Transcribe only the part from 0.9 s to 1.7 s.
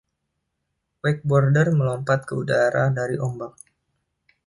Wakeboarder